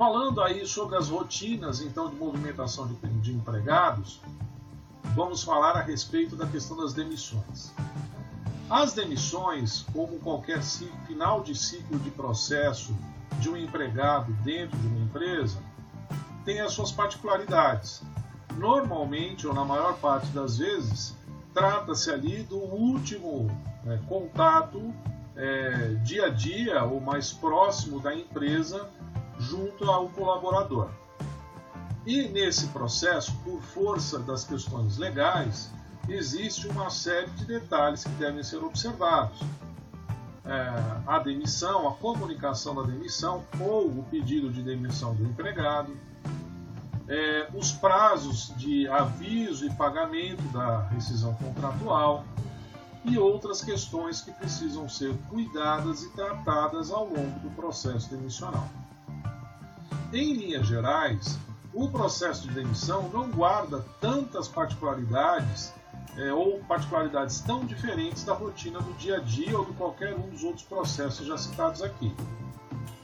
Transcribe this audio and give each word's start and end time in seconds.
Falando 0.00 0.40
aí 0.40 0.66
sobre 0.66 0.96
as 0.96 1.10
rotinas 1.10 1.82
então 1.82 2.08
de 2.08 2.16
movimentação 2.16 2.86
de, 2.86 2.94
de 3.20 3.34
empregados, 3.34 4.18
vamos 5.14 5.42
falar 5.42 5.76
a 5.76 5.82
respeito 5.82 6.34
da 6.34 6.46
questão 6.46 6.74
das 6.74 6.94
demissões. 6.94 7.70
As 8.70 8.94
demissões, 8.94 9.84
como 9.92 10.18
qualquer 10.20 10.62
final 11.06 11.42
de 11.42 11.54
ciclo 11.54 11.98
de 11.98 12.10
processo 12.12 12.96
de 13.40 13.50
um 13.50 13.56
empregado 13.58 14.32
dentro 14.42 14.78
de 14.78 14.86
uma 14.86 15.04
empresa, 15.04 15.58
tem 16.46 16.62
as 16.62 16.72
suas 16.72 16.90
particularidades. 16.90 18.02
Normalmente, 18.56 19.46
ou 19.46 19.52
na 19.52 19.66
maior 19.66 19.98
parte 19.98 20.28
das 20.28 20.56
vezes, 20.56 21.14
trata-se 21.52 22.10
ali 22.10 22.42
do 22.44 22.56
último 22.56 23.50
é, 23.86 23.98
contato 24.08 24.94
é, 25.36 25.88
dia 26.02 26.24
a 26.24 26.30
dia 26.30 26.84
ou 26.84 27.02
mais 27.02 27.34
próximo 27.34 28.00
da 28.00 28.14
empresa 28.14 28.88
junto 29.40 29.90
ao 29.90 30.08
colaborador. 30.10 30.90
E 32.06 32.28
nesse 32.28 32.68
processo, 32.68 33.34
por 33.44 33.60
força 33.60 34.18
das 34.18 34.44
questões 34.44 34.98
legais, 34.98 35.70
existe 36.08 36.66
uma 36.68 36.90
série 36.90 37.30
de 37.30 37.44
detalhes 37.44 38.04
que 38.04 38.10
devem 38.10 38.42
ser 38.42 38.58
observados. 38.58 39.40
É, 40.44 41.02
a 41.06 41.18
demissão, 41.18 41.88
a 41.88 41.92
comunicação 41.92 42.74
da 42.74 42.82
demissão 42.82 43.44
ou 43.60 43.86
o 43.86 44.04
pedido 44.10 44.50
de 44.50 44.62
demissão 44.62 45.14
do 45.14 45.24
empregado, 45.24 45.96
é, 47.08 47.48
os 47.54 47.72
prazos 47.72 48.52
de 48.56 48.88
aviso 48.88 49.66
e 49.66 49.70
pagamento 49.70 50.42
da 50.52 50.82
rescisão 50.88 51.34
contratual 51.34 52.24
e 53.04 53.18
outras 53.18 53.62
questões 53.62 54.20
que 54.20 54.32
precisam 54.32 54.88
ser 54.88 55.14
cuidadas 55.28 56.02
e 56.02 56.10
tratadas 56.10 56.90
ao 56.90 57.04
longo 57.04 57.38
do 57.40 57.50
processo 57.50 58.10
demissional. 58.10 58.68
Em 60.12 60.34
linhas 60.34 60.66
gerais, 60.66 61.38
o 61.72 61.88
processo 61.88 62.48
de 62.48 62.54
demissão 62.54 63.08
não 63.10 63.30
guarda 63.30 63.84
tantas 64.00 64.48
particularidades 64.48 65.72
é, 66.16 66.32
ou 66.32 66.58
particularidades 66.64 67.40
tão 67.40 67.64
diferentes 67.64 68.24
da 68.24 68.34
rotina 68.34 68.80
do 68.80 68.92
dia 68.94 69.18
a 69.18 69.20
dia 69.20 69.56
ou 69.56 69.64
de 69.64 69.72
qualquer 69.74 70.14
um 70.14 70.28
dos 70.28 70.42
outros 70.42 70.64
processos 70.64 71.26
já 71.26 71.38
citados 71.38 71.80
aqui. 71.80 72.12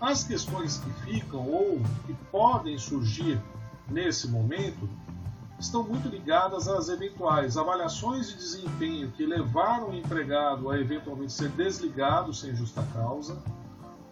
As 0.00 0.24
questões 0.24 0.78
que 0.78 0.90
ficam 1.04 1.48
ou 1.48 1.80
que 2.06 2.14
podem 2.30 2.76
surgir 2.76 3.40
nesse 3.88 4.26
momento 4.26 4.88
estão 5.60 5.84
muito 5.84 6.08
ligadas 6.08 6.66
às 6.66 6.88
eventuais 6.88 7.56
avaliações 7.56 8.28
de 8.28 8.34
desempenho 8.34 9.12
que 9.12 9.24
levaram 9.24 9.90
o 9.90 9.94
empregado 9.94 10.70
a 10.70 10.78
eventualmente 10.78 11.32
ser 11.32 11.48
desligado 11.50 12.34
sem 12.34 12.54
justa 12.54 12.86
causa, 12.92 13.40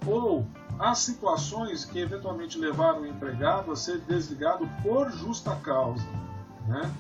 ou 0.07 0.47
às 0.79 0.99
situações 0.99 1.85
que 1.85 1.99
eventualmente 1.99 2.59
levaram 2.59 3.03
o 3.03 3.07
empregado 3.07 3.71
a 3.73 3.77
ser 3.77 3.99
desligado 4.01 4.69
por 4.83 5.11
justa 5.11 5.55
causa. 5.57 6.05
Né? 6.67 6.93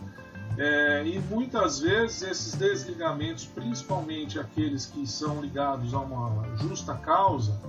É, 0.56 1.06
e 1.06 1.18
muitas 1.18 1.80
vezes 1.80 2.22
esses 2.22 2.54
desligamentos, 2.54 3.44
principalmente 3.44 4.38
aqueles 4.38 4.86
que 4.86 5.06
são 5.06 5.40
ligados 5.40 5.92
a 5.92 5.98
uma 5.98 6.56
justa 6.56 6.94
causa, 6.94 7.60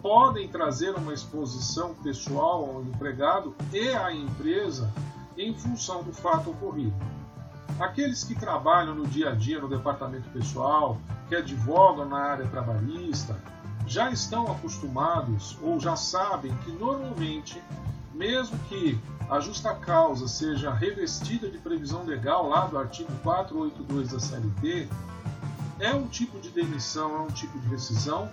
podem 0.00 0.48
trazer 0.48 0.94
uma 0.94 1.12
exposição 1.12 1.94
pessoal 1.94 2.64
ao 2.64 2.82
empregado 2.82 3.54
e 3.72 3.88
à 3.90 4.12
empresa 4.12 4.92
em 5.36 5.54
função 5.54 6.02
do 6.02 6.12
fato 6.12 6.50
ocorrido. 6.50 6.94
Aqueles 7.80 8.22
que 8.22 8.34
trabalham 8.34 8.94
no 8.94 9.06
dia 9.06 9.30
a 9.30 9.34
dia 9.34 9.60
no 9.60 9.68
departamento 9.68 10.28
pessoal, 10.30 10.98
que 11.28 11.34
advogam 11.34 12.08
na 12.08 12.18
área 12.18 12.46
trabalhista, 12.46 13.36
já 13.86 14.10
estão 14.10 14.50
acostumados 14.50 15.56
ou 15.62 15.78
já 15.80 15.96
sabem 15.96 16.54
que 16.58 16.72
normalmente, 16.72 17.62
mesmo 18.14 18.58
que 18.68 18.98
a 19.28 19.40
justa 19.40 19.74
causa 19.74 20.28
seja 20.28 20.72
revestida 20.72 21.48
de 21.50 21.58
previsão 21.58 22.04
legal 22.04 22.48
lá 22.48 22.66
do 22.66 22.78
artigo 22.78 23.10
482 23.22 24.10
da 24.10 24.20
CLT, 24.20 24.88
é 25.78 25.94
um 25.94 26.06
tipo 26.06 26.38
de 26.38 26.50
demissão, 26.50 27.16
é 27.16 27.20
um 27.20 27.30
tipo 27.30 27.58
de 27.58 27.68
rescisão 27.68 28.30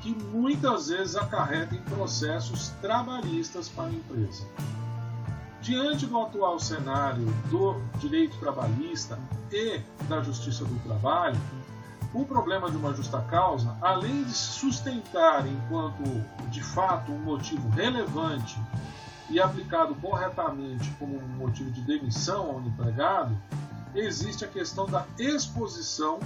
que 0.00 0.14
muitas 0.32 0.88
vezes 0.88 1.16
acarreta 1.16 1.74
em 1.74 1.82
processos 1.82 2.68
trabalhistas 2.80 3.68
para 3.68 3.84
a 3.84 3.92
empresa. 3.92 4.44
Diante 5.60 6.06
do 6.06 6.20
atual 6.20 6.58
cenário 6.58 7.24
do 7.48 7.80
direito 7.98 8.36
trabalhista 8.38 9.18
e 9.50 9.80
da 10.08 10.20
justiça 10.20 10.64
do 10.64 10.74
trabalho, 10.80 11.40
o 12.14 12.24
problema 12.24 12.70
de 12.70 12.76
uma 12.76 12.94
justa 12.94 13.20
causa, 13.22 13.76
além 13.80 14.24
de 14.24 14.32
se 14.32 14.52
sustentar 14.52 15.46
enquanto 15.46 16.02
de 16.50 16.62
fato 16.62 17.10
um 17.10 17.18
motivo 17.18 17.68
relevante 17.70 18.60
e 19.30 19.40
aplicado 19.40 19.94
corretamente 19.94 20.90
como 20.98 21.16
um 21.16 21.28
motivo 21.28 21.70
de 21.70 21.80
demissão 21.80 22.50
ao 22.50 22.60
empregado, 22.60 23.36
existe 23.94 24.44
a 24.44 24.48
questão 24.48 24.86
da 24.86 25.06
exposição 25.18 26.20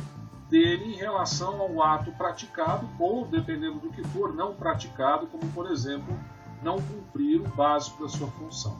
dele 0.48 0.94
em 0.94 0.96
relação 0.96 1.60
ao 1.60 1.82
ato 1.82 2.10
praticado 2.12 2.88
ou, 2.98 3.26
dependendo 3.26 3.78
do 3.78 3.90
que 3.90 4.02
for, 4.08 4.34
não 4.34 4.54
praticado, 4.54 5.26
como 5.26 5.46
por 5.52 5.70
exemplo, 5.70 6.18
não 6.62 6.76
cumprir 6.80 7.40
o 7.40 7.48
básico 7.48 8.02
da 8.02 8.08
sua 8.08 8.28
função. 8.28 8.78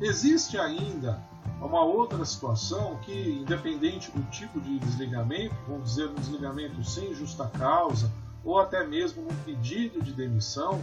Existe 0.00 0.58
ainda 0.58 1.22
uma 1.66 1.82
outra 1.82 2.24
situação 2.24 2.96
que, 3.04 3.12
independente 3.12 4.10
do 4.10 4.22
tipo 4.30 4.60
de 4.60 4.78
desligamento, 4.78 5.54
vamos 5.68 5.90
dizer 5.90 6.08
um 6.08 6.14
desligamento 6.14 6.82
sem 6.82 7.14
justa 7.14 7.46
causa, 7.58 8.10
ou 8.44 8.58
até 8.58 8.86
mesmo 8.86 9.22
um 9.22 9.34
pedido 9.44 10.02
de 10.02 10.12
demissão, 10.12 10.82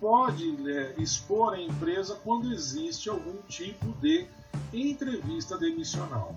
pode 0.00 0.70
é, 0.70 0.94
expor 0.98 1.54
a 1.54 1.60
empresa 1.60 2.14
quando 2.22 2.52
existe 2.52 3.08
algum 3.08 3.36
tipo 3.48 3.92
de 4.00 4.26
entrevista 4.72 5.58
demissional. 5.58 6.34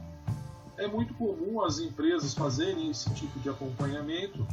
É 0.77 0.87
muito 0.87 1.13
comum 1.13 1.61
as 1.61 1.79
empresas 1.79 2.33
fazerem 2.33 2.89
esse 2.89 3.09
tipo 3.13 3.39
de 3.39 3.49
acompanhamento 3.49 4.47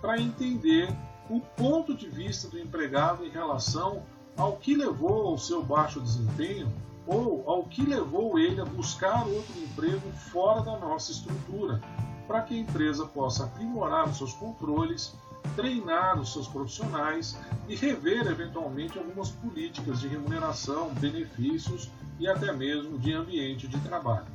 para 0.00 0.20
entender 0.20 0.88
o 1.30 1.40
ponto 1.40 1.94
de 1.94 2.08
vista 2.08 2.48
do 2.48 2.58
empregado 2.58 3.24
em 3.24 3.30
relação 3.30 4.02
ao 4.36 4.56
que 4.56 4.74
levou 4.74 5.28
ao 5.28 5.38
seu 5.38 5.62
baixo 5.62 6.00
desempenho 6.00 6.70
ou 7.06 7.44
ao 7.48 7.64
que 7.64 7.84
levou 7.84 8.38
ele 8.38 8.60
a 8.60 8.64
buscar 8.64 9.26
outro 9.26 9.58
emprego 9.58 10.10
fora 10.32 10.60
da 10.62 10.76
nossa 10.78 11.12
estrutura, 11.12 11.80
para 12.26 12.42
que 12.42 12.54
a 12.54 12.58
empresa 12.58 13.06
possa 13.06 13.44
aprimorar 13.44 14.08
os 14.08 14.18
seus 14.18 14.32
controles, 14.32 15.14
treinar 15.54 16.18
os 16.18 16.32
seus 16.32 16.48
profissionais 16.48 17.38
e 17.68 17.76
rever 17.76 18.26
eventualmente 18.26 18.98
algumas 18.98 19.30
políticas 19.30 20.00
de 20.00 20.08
remuneração, 20.08 20.92
benefícios 20.94 21.88
e 22.18 22.26
até 22.28 22.52
mesmo 22.52 22.98
de 22.98 23.12
ambiente 23.12 23.68
de 23.68 23.78
trabalho. 23.80 24.26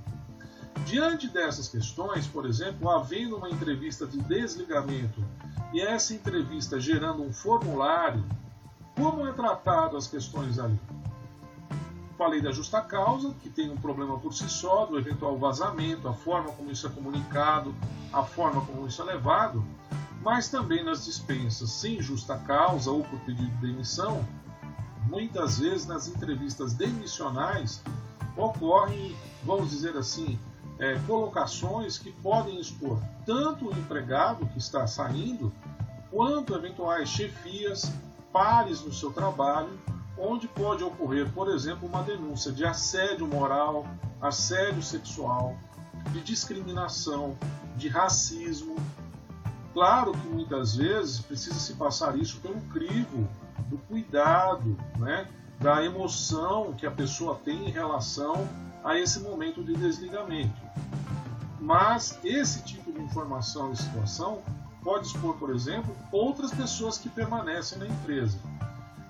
Diante 0.85 1.27
dessas 1.27 1.67
questões, 1.67 2.25
por 2.25 2.45
exemplo, 2.45 2.89
havendo 2.89 3.35
uma 3.35 3.49
entrevista 3.49 4.07
de 4.07 4.17
desligamento 4.19 5.23
e 5.73 5.81
essa 5.81 6.13
entrevista 6.13 6.79
gerando 6.79 7.21
um 7.21 7.31
formulário 7.31 8.23
como 8.95 9.27
é 9.27 9.31
tratado 9.31 9.97
as 9.97 10.07
questões 10.07 10.59
ali? 10.59 10.79
Falei 12.21 12.39
da 12.39 12.51
justa 12.51 12.79
causa, 12.81 13.33
que 13.41 13.49
tem 13.49 13.71
um 13.71 13.77
problema 13.77 14.19
por 14.19 14.31
si 14.31 14.47
só, 14.47 14.85
do 14.85 14.95
eventual 14.95 15.39
vazamento, 15.39 16.07
a 16.07 16.13
forma 16.13 16.51
como 16.51 16.69
isso 16.69 16.85
é 16.85 16.89
comunicado, 16.91 17.73
a 18.13 18.21
forma 18.21 18.63
como 18.63 18.85
isso 18.85 19.01
é 19.01 19.05
levado, 19.05 19.65
mas 20.21 20.47
também 20.47 20.83
nas 20.83 21.03
dispensas 21.03 21.71
sem 21.71 21.99
justa 21.99 22.37
causa 22.37 22.91
ou 22.91 23.03
por 23.03 23.19
pedido 23.21 23.49
de 23.49 23.65
demissão, 23.65 24.23
muitas 25.09 25.57
vezes 25.57 25.87
nas 25.87 26.07
entrevistas 26.07 26.75
demissionais 26.75 27.81
ocorrem, 28.37 29.15
vamos 29.43 29.71
dizer 29.71 29.97
assim, 29.97 30.37
é, 30.77 30.99
colocações 31.07 31.97
que 31.97 32.11
podem 32.11 32.59
expor 32.59 32.99
tanto 33.25 33.67
o 33.67 33.71
empregado 33.71 34.45
que 34.45 34.59
está 34.59 34.85
saindo, 34.85 35.51
quanto 36.11 36.53
eventuais 36.53 37.09
chefias, 37.09 37.91
pares 38.31 38.83
no 38.83 38.93
seu 38.93 39.11
trabalho, 39.11 39.71
onde 40.21 40.47
pode 40.47 40.83
ocorrer, 40.83 41.29
por 41.31 41.49
exemplo, 41.49 41.87
uma 41.87 42.03
denúncia 42.03 42.51
de 42.51 42.63
assédio 42.63 43.27
moral, 43.27 43.87
assédio 44.21 44.83
sexual, 44.83 45.57
de 46.11 46.21
discriminação, 46.21 47.35
de 47.75 47.89
racismo. 47.89 48.75
Claro 49.73 50.11
que 50.11 50.27
muitas 50.27 50.75
vezes 50.75 51.19
precisa 51.19 51.59
se 51.59 51.73
passar 51.73 52.15
isso 52.17 52.39
pelo 52.39 52.61
crivo 52.73 53.27
do 53.67 53.79
cuidado, 53.79 54.77
né, 54.97 55.27
da 55.59 55.83
emoção 55.83 56.73
que 56.73 56.85
a 56.85 56.91
pessoa 56.91 57.39
tem 57.43 57.67
em 57.67 57.71
relação 57.71 58.47
a 58.83 58.97
esse 58.97 59.19
momento 59.21 59.63
de 59.63 59.73
desligamento. 59.75 60.61
Mas 61.59 62.19
esse 62.23 62.63
tipo 62.63 62.91
de 62.91 63.01
informação 63.01 63.71
e 63.71 63.75
situação 63.75 64.41
pode 64.83 65.07
expor, 65.07 65.35
por 65.37 65.51
exemplo, 65.51 65.95
outras 66.11 66.51
pessoas 66.51 66.97
que 66.97 67.09
permanecem 67.09 67.77
na 67.77 67.87
empresa. 67.87 68.37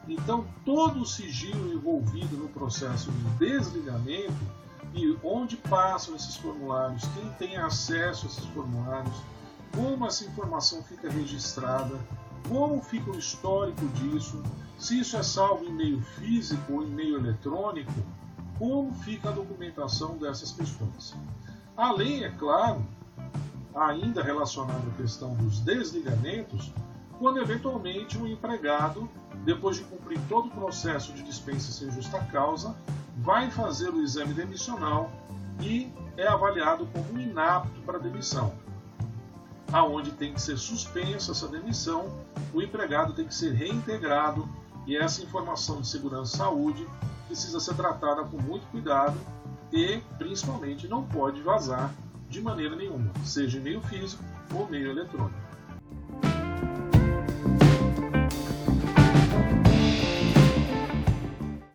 Então, 0.07 0.45
todo 0.65 1.01
o 1.01 1.06
sigilo 1.06 1.74
envolvido 1.74 2.36
no 2.36 2.50
processo 2.50 3.12
de 3.12 3.24
desligamento 3.38 4.33
e 4.94 5.18
onde 5.24 5.56
passam 5.56 6.15
esses 6.15 6.36
formulários, 6.36 7.03
quem 7.13 7.30
tem 7.33 7.57
acesso 7.57 8.25
a 8.25 8.30
esses 8.30 8.45
formulários, 8.45 9.15
como 9.74 10.06
essa 10.06 10.25
informação 10.25 10.83
fica 10.83 11.09
registrada, 11.09 11.98
como 12.50 12.81
fica 12.81 13.12
o 13.12 13.18
histórico 13.18 13.88
disso, 13.89 14.42
se 14.77 15.00
isso 15.00 15.15
é 15.15 15.24
salvo 15.24 15.63
em 15.65 15.71
meio 15.71 16.01
físico 16.01 16.74
ou 16.74 16.83
em 16.83 16.88
meio 16.88 17.18
eletrônico, 17.18 17.94
como 18.57 18.94
fica 18.95 19.30
a 19.30 19.31
documentação 19.31 20.18
dessas 20.18 20.51
questões. 20.51 21.15
Além, 21.77 22.24
é 22.24 22.30
claro, 22.30 22.86
ainda 23.74 24.21
relacionado 24.21 24.89
à 24.89 25.01
questão 25.01 25.33
dos 25.36 25.59
desligamentos, 25.62 26.74
quando 27.18 27.39
eventualmente 27.39 28.18
um 28.18 28.27
empregado, 28.27 29.09
depois 29.44 29.78
de 29.78 29.84
cumprir 29.84 30.20
todo 30.30 30.48
o 30.48 30.52
processo 30.52 31.14
de 31.14 31.24
dispensa 31.24 31.72
sem 31.72 31.92
justa 31.92 32.20
causa, 32.26 32.76
vai 33.18 33.50
fazer 33.50 33.90
o 33.90 34.02
exame 34.02 34.34
demissional 34.34 35.12
e 35.60 35.92
é 36.18 36.28
avaliado 36.28 36.88
como 36.88 37.20
inapto 37.20 37.82
para 37.82 38.00
demissão. 38.00 38.54
Aonde 39.72 40.12
tem 40.12 40.34
que 40.34 40.42
ser 40.42 40.58
suspensa 40.58 41.32
essa 41.32 41.48
demissão, 41.48 42.12
o 42.54 42.62
empregado 42.62 43.14
tem 43.14 43.26
que 43.26 43.34
ser 43.34 43.54
reintegrado 43.54 44.48
e 44.86 44.98
essa 44.98 45.24
informação 45.24 45.82
de 45.82 45.88
segurança 45.88 46.38
saúde 46.38 46.86
precisa 47.28 47.60
ser 47.60 47.76
tratada 47.76 48.24
com 48.24 48.38
muito 48.38 48.68
cuidado 48.68 49.18
e, 49.72 50.02
principalmente, 50.18 50.88
não 50.88 51.04
pode 51.04 51.42
vazar 51.42 51.94
de 52.30 52.42
maneira 52.42 52.76
nenhuma, 52.76 53.12
seja 53.24 53.58
em 53.58 53.62
meio 53.62 53.82
físico 53.82 54.24
ou 54.54 54.68
meio 54.68 54.90
eletrônico. 54.90 55.50